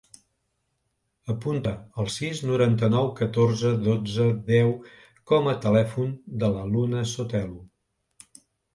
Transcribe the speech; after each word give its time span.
Apunta 1.33 1.73
el 2.03 2.09
sis, 2.13 2.41
noranta-nou, 2.53 3.11
catorze, 3.21 3.75
dotze, 3.91 4.27
deu 4.51 4.75
com 5.35 5.53
a 5.55 5.57
telèfon 5.69 6.13
de 6.45 6.53
la 6.59 6.69
Luna 6.75 7.09
Sotelo. 7.17 7.65